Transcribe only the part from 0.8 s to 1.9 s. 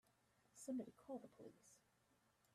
call the police!